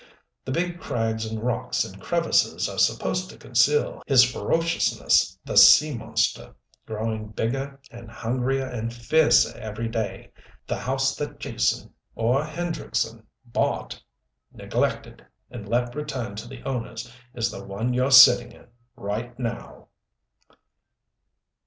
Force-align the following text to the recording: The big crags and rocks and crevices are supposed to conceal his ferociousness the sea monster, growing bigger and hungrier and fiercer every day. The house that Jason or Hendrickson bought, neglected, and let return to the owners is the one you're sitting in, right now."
The 0.45 0.51
big 0.51 0.79
crags 0.79 1.27
and 1.27 1.43
rocks 1.43 1.83
and 1.83 2.01
crevices 2.01 2.67
are 2.67 2.79
supposed 2.79 3.29
to 3.29 3.37
conceal 3.37 4.01
his 4.07 4.23
ferociousness 4.23 5.37
the 5.45 5.55
sea 5.55 5.95
monster, 5.95 6.55
growing 6.87 7.27
bigger 7.27 7.79
and 7.91 8.09
hungrier 8.09 8.65
and 8.65 8.91
fiercer 8.91 9.55
every 9.59 9.87
day. 9.87 10.31
The 10.65 10.77
house 10.77 11.15
that 11.17 11.37
Jason 11.39 11.93
or 12.15 12.43
Hendrickson 12.43 13.27
bought, 13.45 14.01
neglected, 14.51 15.23
and 15.51 15.69
let 15.69 15.93
return 15.93 16.35
to 16.37 16.47
the 16.47 16.63
owners 16.63 17.13
is 17.35 17.51
the 17.51 17.63
one 17.63 17.93
you're 17.93 18.09
sitting 18.09 18.51
in, 18.51 18.69
right 18.95 19.37
now." 19.37 19.89